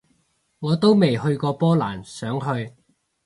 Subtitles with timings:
[0.57, 2.73] 我都未去過波蘭，想去